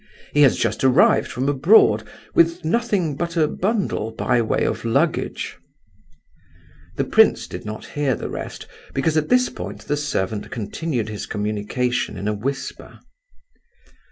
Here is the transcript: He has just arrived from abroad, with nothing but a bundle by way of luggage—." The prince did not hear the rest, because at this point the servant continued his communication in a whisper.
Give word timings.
He 0.33 0.41
has 0.41 0.57
just 0.57 0.83
arrived 0.83 1.27
from 1.29 1.47
abroad, 1.47 2.01
with 2.33 2.65
nothing 2.65 3.15
but 3.15 3.37
a 3.37 3.47
bundle 3.47 4.09
by 4.09 4.41
way 4.41 4.63
of 4.63 4.83
luggage—." 4.83 5.59
The 6.95 7.03
prince 7.03 7.45
did 7.45 7.65
not 7.65 7.85
hear 7.85 8.15
the 8.15 8.27
rest, 8.27 8.65
because 8.95 9.15
at 9.15 9.29
this 9.29 9.49
point 9.49 9.81
the 9.81 9.95
servant 9.95 10.49
continued 10.49 11.09
his 11.09 11.27
communication 11.27 12.17
in 12.17 12.27
a 12.27 12.33
whisper. 12.33 12.97